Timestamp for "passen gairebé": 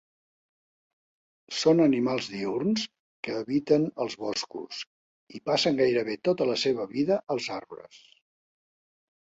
5.51-6.19